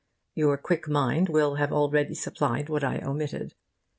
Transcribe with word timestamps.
Your 0.33 0.57
quick 0.57 0.87
mind 0.87 1.29
will 1.29 1.57
have 1.57 1.71
already 1.71 2.15
supplied 2.15 2.69
what 2.69 2.83
I 2.83 2.97
omitted. 3.01 3.53